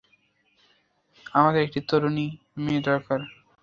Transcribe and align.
আমাদের 1.33 1.61
একটা 1.63 1.81
তরুণী 1.89 2.27
মেয়ে 2.57 2.81
দরকার। 2.81 3.19